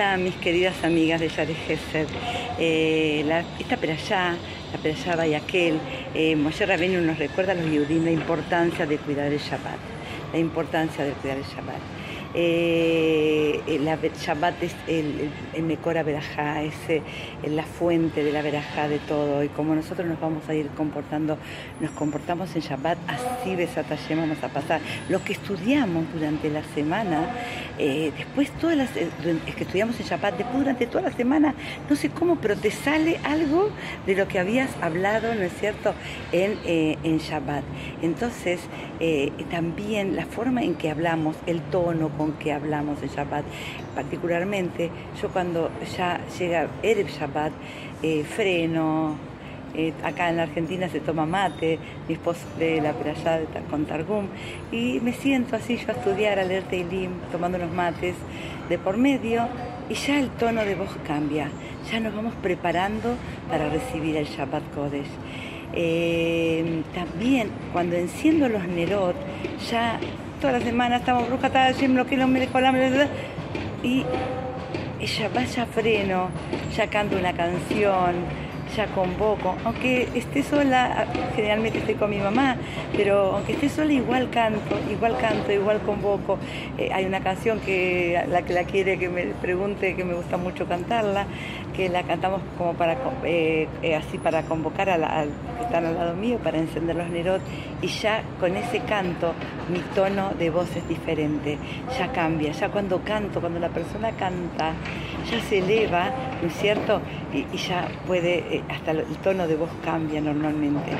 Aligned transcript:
Mis 0.00 0.34
queridas 0.36 0.82
amigas 0.82 1.20
de 1.20 1.28
Yare. 1.28 1.54
Eh, 2.58 3.22
la, 3.26 3.44
esta 3.58 3.76
perashá, 3.76 4.34
la 4.72 4.78
perashá 4.82 5.14
Bayakel, 5.14 5.78
eh, 6.14 6.34
Moshe 6.36 6.66
nos 6.66 7.18
recuerda 7.18 7.52
a 7.52 7.54
los 7.54 7.70
Yehudim 7.70 8.06
la 8.06 8.10
importancia 8.10 8.86
de 8.86 8.96
cuidar 8.96 9.30
el 9.30 9.38
Shabbat, 9.38 9.78
la 10.32 10.38
importancia 10.38 11.04
de 11.04 11.12
cuidar 11.12 11.36
el 11.36 11.44
Shabbat. 11.44 11.82
Eh, 12.32 13.09
la 13.78 13.96
Shabbat 13.96 14.62
es 14.62 14.74
el, 14.86 15.30
el, 15.54 15.62
Mekora 15.62 16.02
Berajá, 16.02 16.62
es 16.62 16.74
eh, 16.88 17.02
la 17.46 17.62
fuente 17.62 18.24
de 18.24 18.32
la 18.32 18.42
Berajá 18.42 18.88
de 18.88 18.98
todo. 18.98 19.44
Y 19.44 19.48
como 19.48 19.74
nosotros 19.74 20.06
nos 20.06 20.20
vamos 20.20 20.48
a 20.48 20.54
ir 20.54 20.68
comportando, 20.68 21.38
nos 21.80 21.90
comportamos 21.92 22.54
en 22.56 22.62
Shabbat, 22.62 22.98
así 23.06 23.54
Besatayem 23.54 24.20
vamos 24.20 24.42
a 24.42 24.48
pasar. 24.48 24.80
Lo 25.08 25.22
que 25.22 25.34
estudiamos 25.34 26.04
durante 26.12 26.50
la 26.50 26.62
semana, 26.74 27.28
eh, 27.78 28.12
después 28.16 28.50
todas 28.52 28.76
las 28.76 28.90
es 28.96 29.54
que 29.54 29.64
estudiamos 29.64 29.98
en 30.00 30.06
Shabbat, 30.06 30.36
después 30.36 30.58
durante 30.58 30.86
toda 30.86 31.02
la 31.02 31.12
semana, 31.12 31.54
no 31.88 31.96
sé 31.96 32.10
cómo, 32.10 32.36
pero 32.36 32.56
te 32.56 32.70
sale 32.70 33.18
algo 33.24 33.70
de 34.06 34.16
lo 34.16 34.26
que 34.26 34.38
habías 34.38 34.70
hablado, 34.80 35.34
¿no 35.34 35.42
es 35.42 35.52
cierto?, 35.58 35.94
en, 36.32 36.58
en 36.64 37.18
Shabbat. 37.18 37.62
Entonces, 38.02 38.60
también 39.50 40.16
la 40.16 40.26
forma 40.26 40.62
en 40.62 40.74
que 40.74 40.90
hablamos, 40.90 41.36
el 41.46 41.60
tono, 41.60 42.08
con 42.16 42.32
que 42.34 42.52
hablamos 42.52 43.00
de 43.00 43.08
Shabbat. 43.08 43.44
Particularmente, 43.94 44.90
yo 45.20 45.28
cuando 45.28 45.70
ya 45.96 46.20
llega 46.38 46.68
Erev 46.82 47.08
Shabbat, 47.08 47.52
eh, 48.02 48.24
freno, 48.24 49.16
eh, 49.74 49.92
acá 50.02 50.30
en 50.30 50.36
la 50.36 50.44
Argentina 50.44 50.88
se 50.88 51.00
toma 51.00 51.26
mate, 51.26 51.78
mi 52.08 52.14
esposo 52.14 52.40
de 52.58 52.80
la 52.80 52.92
playa 52.92 53.40
con 53.70 53.84
Targum, 53.84 54.26
y 54.72 55.00
me 55.00 55.12
siento 55.12 55.56
así 55.56 55.76
yo 55.76 55.88
a 55.88 55.92
estudiar, 55.92 56.38
a 56.38 56.44
leer 56.44 56.64
Teilim, 56.64 57.10
tomando 57.30 57.58
unos 57.58 57.72
mates 57.72 58.16
de 58.68 58.78
por 58.78 58.96
medio, 58.96 59.46
y 59.88 59.94
ya 59.94 60.18
el 60.18 60.28
tono 60.30 60.64
de 60.64 60.74
voz 60.74 60.90
cambia, 61.06 61.50
ya 61.90 62.00
nos 62.00 62.14
vamos 62.14 62.34
preparando 62.42 63.14
para 63.48 63.68
recibir 63.68 64.16
el 64.16 64.26
Shabbat 64.26 64.62
Kodesh. 64.74 65.06
Eh, 65.72 66.82
también 66.92 67.48
cuando 67.72 67.94
enciendo 67.94 68.48
los 68.48 68.66
Nerot, 68.66 69.14
ya 69.70 70.00
toda 70.40 70.54
la 70.54 70.60
semana 70.60 70.96
estamos 70.96 71.28
brujas, 71.28 71.52
lo 71.88 72.06
que 72.06 72.16
la 72.16 72.26
y 73.82 74.04
ella 75.00 75.30
vaya 75.34 75.66
freno, 75.66 76.28
ya 76.76 76.88
canto 76.88 77.16
una 77.16 77.32
canción, 77.32 78.14
ya 78.76 78.86
convoco, 78.86 79.56
aunque 79.64 80.08
esté 80.14 80.42
sola, 80.42 81.06
generalmente 81.34 81.78
estoy 81.78 81.94
con 81.94 82.10
mi 82.10 82.18
mamá, 82.18 82.56
pero 82.96 83.34
aunque 83.34 83.52
esté 83.52 83.68
sola 83.68 83.92
igual 83.92 84.30
canto, 84.30 84.78
igual 84.90 85.16
canto, 85.18 85.52
igual 85.52 85.80
convoco. 85.80 86.38
Eh, 86.78 86.90
hay 86.92 87.04
una 87.04 87.20
canción 87.20 87.60
que 87.60 88.22
la 88.28 88.42
que 88.42 88.52
la 88.52 88.64
quiere 88.64 88.98
que 88.98 89.08
me 89.08 89.26
pregunte, 89.40 89.96
que 89.96 90.04
me 90.04 90.14
gusta 90.14 90.36
mucho 90.36 90.66
cantarla, 90.66 91.26
que 91.80 91.88
la 91.88 92.02
cantamos 92.02 92.42
como 92.58 92.74
para 92.74 92.94
eh, 93.24 93.66
eh, 93.82 93.96
así 93.96 94.18
para 94.18 94.42
convocar 94.42 94.90
a, 94.90 94.98
la, 94.98 95.24
que 95.56 95.64
están 95.64 95.86
al 95.86 95.94
lado 95.94 96.14
mío, 96.14 96.36
para 96.44 96.58
encender 96.58 96.94
los 96.94 97.08
nerot, 97.08 97.40
y 97.80 97.86
ya 97.86 98.22
con 98.38 98.54
ese 98.54 98.80
canto 98.80 99.32
mi 99.70 99.78
tono 99.94 100.32
de 100.38 100.50
voz 100.50 100.76
es 100.76 100.86
diferente, 100.86 101.56
ya 101.98 102.12
cambia, 102.12 102.52
ya 102.52 102.68
cuando 102.68 103.00
canto, 103.02 103.40
cuando 103.40 103.58
la 103.58 103.70
persona 103.70 104.10
canta, 104.10 104.74
ya 105.30 105.40
se 105.40 105.60
eleva, 105.60 106.10
¿no 106.42 106.48
es 106.48 106.54
cierto? 106.54 107.00
Y, 107.32 107.56
ya 107.56 107.88
puede 108.06 108.62
hasta 108.68 108.90
el 108.90 109.04
tono 109.22 109.46
de 109.46 109.56
voz 109.56 109.70
cambia 109.82 110.20
normalmente. 110.20 110.90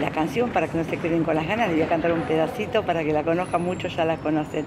La 0.00 0.10
canción, 0.10 0.50
para 0.50 0.68
que 0.68 0.78
no 0.78 0.84
se 0.84 0.98
queden 0.98 1.24
con 1.24 1.34
las 1.34 1.46
ganas, 1.48 1.68
le 1.68 1.74
voy 1.74 1.82
a 1.82 1.88
cantar 1.88 2.12
un 2.12 2.22
pedacito 2.22 2.84
para 2.84 3.02
que 3.02 3.12
la 3.12 3.24
conozcan 3.24 3.62
mucho, 3.62 3.88
ya 3.88 4.04
la 4.04 4.16
conocen. 4.18 4.64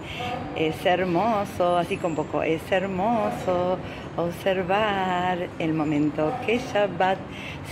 Es 0.58 0.86
hermoso, 0.86 1.78
así 1.78 1.96
con 1.96 2.16
poco, 2.16 2.44
es 2.44 2.70
hermoso 2.70 3.78
observar 4.18 5.38
el 5.60 5.74
momento 5.74 6.34
que 6.46 6.60
Shabbat 6.60 7.18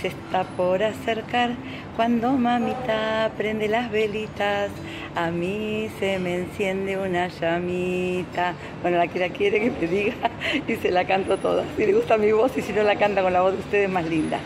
se 0.00 0.08
está 0.08 0.44
por 0.44 0.82
acercar, 0.82 1.50
cuando 1.96 2.32
mamita 2.32 3.30
prende 3.36 3.68
las 3.68 3.90
velitas, 3.90 4.70
a 5.14 5.30
mí 5.30 5.88
se 5.98 6.18
me 6.18 6.36
enciende 6.36 6.96
una 6.96 7.28
llamita. 7.28 8.54
Bueno, 8.80 8.96
la 8.96 9.06
que 9.08 9.18
la 9.18 9.28
quiere 9.28 9.60
que 9.60 9.70
me 9.70 9.86
diga 9.86 10.14
y 10.66 10.76
se 10.76 10.90
la 10.90 11.04
canto 11.04 11.36
toda. 11.36 11.64
Si 11.76 11.84
le 11.84 11.92
gusta 11.92 12.16
mi 12.16 12.32
voz 12.32 12.56
y 12.56 12.62
si 12.62 12.72
no 12.72 12.82
la 12.82 12.96
canta 12.96 13.22
con 13.22 13.32
la 13.32 13.42
voz 13.42 13.52
de 13.52 13.58
ustedes 13.58 13.90
más 13.90 14.06
linda. 14.06 14.38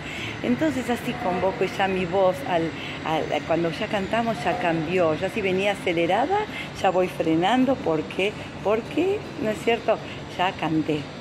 Entonces 0.43 0.91
así 0.91 1.13
convoco 1.25 1.65
ya 1.65 1.89
mi 1.89 2.05
voz, 2.05 2.37
al, 2.49 2.71
cuando 3.47 3.71
ya 3.71 3.87
cantamos 3.87 4.37
ya 4.45 4.59
cambió, 4.59 5.15
ya 5.15 5.29
si 5.31 5.41
venía 5.41 5.73
acelerada, 5.73 6.39
ya 6.81 6.91
voy 6.91 7.09
frenando, 7.09 7.75
¿por 7.77 8.03
qué? 8.03 8.33
Porque, 8.63 9.19
¿no 9.43 9.51
es 9.51 9.59
cierto? 9.59 9.99
Ya 10.37 10.53
canté. 10.53 11.16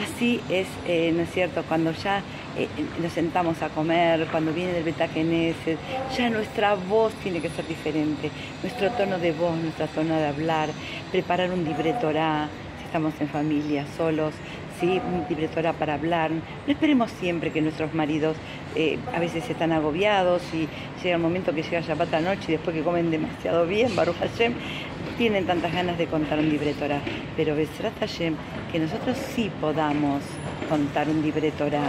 Así 0.00 0.40
es, 0.48 0.66
eh, 0.86 1.12
¿no 1.14 1.22
es 1.22 1.30
cierto? 1.30 1.62
Cuando 1.68 1.92
ya 1.92 2.22
eh, 2.56 2.66
nos 3.00 3.12
sentamos 3.12 3.60
a 3.62 3.68
comer, 3.68 4.26
cuando 4.30 4.52
viene 4.52 4.72
del 4.72 4.84
betaqueneses, 4.84 5.78
ya 6.16 6.30
nuestra 6.30 6.74
voz 6.74 7.12
tiene 7.22 7.40
que 7.40 7.50
ser 7.50 7.66
diferente, 7.66 8.30
nuestro 8.62 8.90
tono 8.92 9.18
de 9.18 9.32
voz, 9.32 9.54
nuestro 9.56 9.86
tono 9.88 10.16
de 10.16 10.26
hablar, 10.26 10.70
preparar 11.10 11.50
un 11.50 11.64
libretorá, 11.64 12.48
si 12.78 12.84
estamos 12.86 13.12
en 13.20 13.28
familia, 13.28 13.84
solos, 13.96 14.32
¿sí? 14.80 15.00
un 15.04 15.26
libretorá 15.28 15.72
para 15.72 15.94
hablar. 15.94 16.30
No 16.30 16.42
esperemos 16.72 17.10
siempre 17.10 17.50
que 17.50 17.60
nuestros 17.60 17.92
maridos 17.94 18.36
eh, 18.74 18.98
a 19.14 19.20
veces 19.20 19.48
están 19.48 19.72
agobiados 19.72 20.42
y 20.52 20.68
llega 21.02 21.16
el 21.16 21.22
momento 21.22 21.54
que 21.54 21.62
llega 21.62 21.80
Shabbat 21.80 22.20
noche 22.20 22.44
y 22.48 22.52
después 22.52 22.74
que 22.74 22.82
comen 22.82 23.10
demasiado 23.10 23.66
bien, 23.66 23.94
Baruch 23.94 24.16
Hashem, 24.16 24.54
tienen 25.16 25.46
tantas 25.46 25.72
ganas 25.72 25.98
de 25.98 26.06
contar 26.06 26.38
un 26.38 26.48
libretorá. 26.48 27.00
Pero 27.36 27.54
Besrat 27.54 27.98
Hashem, 28.00 28.34
que 28.70 28.78
nosotros 28.78 29.16
sí 29.34 29.50
podamos 29.60 30.22
contar 30.68 31.08
un 31.08 31.22
libretorá, 31.22 31.82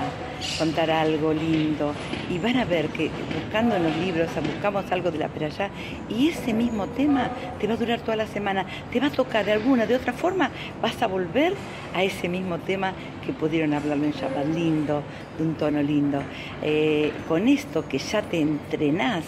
contar 0.57 0.91
algo 0.91 1.33
lindo. 1.33 1.93
Y 2.29 2.37
van 2.37 2.57
a 2.57 2.65
ver 2.65 2.87
que 2.89 3.09
buscando 3.33 3.75
en 3.75 3.83
los 3.83 3.95
libros, 3.97 4.29
buscamos 4.45 4.91
algo 4.91 5.11
de 5.11 5.19
la 5.19 5.29
allá 5.33 5.69
y 6.09 6.29
ese 6.29 6.53
mismo 6.53 6.87
tema 6.87 7.29
te 7.59 7.67
va 7.67 7.73
a 7.73 7.77
durar 7.77 7.99
toda 8.01 8.15
la 8.15 8.27
semana, 8.27 8.65
te 8.91 8.99
va 8.99 9.07
a 9.07 9.11
tocar 9.11 9.45
de 9.45 9.53
alguna, 9.53 9.85
de 9.85 9.95
otra 9.95 10.13
forma, 10.13 10.49
vas 10.81 11.01
a 11.01 11.07
volver 11.07 11.53
a 11.93 12.03
ese 12.03 12.29
mismo 12.29 12.57
tema 12.59 12.93
que 13.25 13.33
pudieron 13.33 13.73
hablarlo 13.73 14.05
en 14.05 14.11
Shabbat, 14.11 14.47
lindo, 14.47 15.01
de 15.37 15.43
un 15.43 15.55
tono 15.55 15.81
lindo. 15.81 16.21
Eh, 16.61 17.11
con 17.27 17.47
esto 17.47 17.87
que 17.87 17.97
ya 17.97 18.21
te 18.21 18.39
entrenás, 18.39 19.23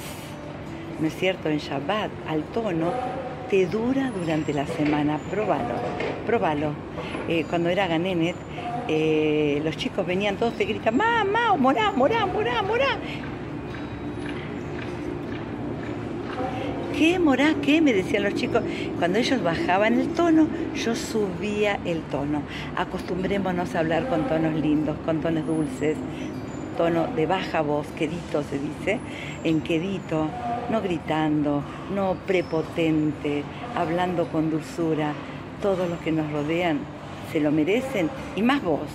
¿no 1.00 1.08
es 1.08 1.16
cierto?, 1.16 1.50
en 1.50 1.60
Shabbat, 1.60 2.12
al 2.28 2.44
tono, 2.44 2.92
te 3.50 3.66
dura 3.68 4.12
durante 4.12 4.54
la 4.54 4.66
semana. 4.66 5.18
Próbalo, 5.30 5.76
próbalo. 6.26 6.74
Eh, 7.28 7.46
cuando 7.50 7.70
era 7.70 7.88
Ganenet, 7.88 8.36
eh, 8.88 9.62
los 9.64 9.78
chicos 9.78 10.06
venían 10.06 10.38
todos 10.38 10.54
te 10.54 10.66
gritan, 10.66 10.96
mamá, 10.96 11.56
morá, 11.58 11.92
morá, 11.92 12.26
morá, 12.26 12.62
morá. 12.62 12.98
¿Qué, 16.98 17.20
morá, 17.20 17.56
qué? 17.62 17.82
Me 17.82 17.92
decían 17.92 18.24
los 18.24 18.36
chicos. 18.36 18.64
Cuando 19.00 19.20
ellos 19.20 19.44
bajaban 19.44 20.00
el 20.00 20.08
tono, 20.14 20.48
yo 20.76 20.96
subía 20.96 21.78
el 21.84 22.02
tono. 22.04 22.42
Acostumbrémonos 22.78 23.76
a 23.76 23.80
hablar 23.80 24.08
con 24.08 24.30
tonos 24.30 24.54
lindos, 24.54 24.96
con 25.04 25.20
tonos 25.20 25.46
dulces, 25.46 25.98
tono 26.78 27.08
de 27.08 27.26
baja 27.26 27.62
voz, 27.62 27.88
quedito 27.98 28.44
se 28.44 28.60
dice, 28.60 29.00
en 29.44 29.62
quedito, 29.62 30.28
no 30.70 30.82
gritando, 30.82 31.64
no 31.94 32.16
prepotente, 32.26 33.44
hablando 33.76 34.28
con 34.28 34.50
dulzura. 34.50 35.14
Todos 35.62 35.90
los 35.90 36.00
que 36.00 36.12
nos 36.12 36.32
rodean 36.32 36.80
se 37.32 37.40
lo 37.40 37.52
merecen 37.52 38.10
y 38.36 38.42
más 38.42 38.62
vos. 38.62 38.90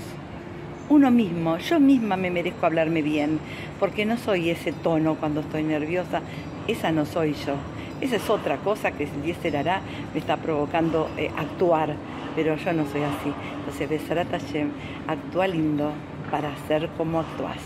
Uno 0.88 1.10
mismo, 1.10 1.58
yo 1.58 1.78
misma 1.78 2.16
me 2.16 2.30
merezco 2.30 2.66
hablarme 2.66 3.02
bien, 3.02 3.38
porque 3.78 4.04
no 4.04 4.16
soy 4.16 4.50
ese 4.50 4.72
tono 4.72 5.14
cuando 5.14 5.40
estoy 5.40 5.62
nerviosa, 5.62 6.20
esa 6.66 6.90
no 6.90 7.06
soy 7.06 7.34
yo. 7.46 7.54
Esa 8.00 8.16
es 8.16 8.30
otra 8.30 8.56
cosa 8.56 8.92
que 8.92 9.04
el 9.04 9.56
hará, 9.56 9.82
me 10.14 10.20
está 10.20 10.38
provocando 10.38 11.08
eh, 11.16 11.30
actuar, 11.36 11.94
pero 12.34 12.56
yo 12.56 12.72
no 12.72 12.86
soy 12.86 13.02
así. 13.02 13.32
Entonces, 13.58 13.88
Besarat 13.88 14.30
Hashem, 14.30 14.70
actúa 15.06 15.46
lindo 15.46 15.92
para 16.30 16.50
ser 16.68 16.88
como 16.96 17.20
actúas. 17.20 17.58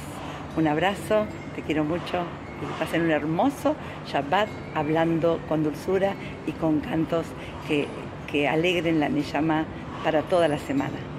Un 0.57 0.69
abrazo, 0.69 1.27
te 1.55 1.63
quiero 1.63 1.85
mucho, 1.85 2.25
que 2.61 2.67
pasen 2.79 3.03
un 3.03 3.11
hermoso 3.11 3.75
Shabbat 4.07 4.49
hablando 4.75 5.41
con 5.49 5.65
dulzura 5.65 6.15
y 6.47 6.53
con 6.53 6.81
cantos 6.81 7.27
que, 7.67 7.89
que 8.31 8.49
alegren 8.49 9.01
la 9.01 9.09
Neyama 9.09 9.65
para 10.05 10.23
toda 10.23 10.49
la 10.49 10.59
semana. 10.59 11.14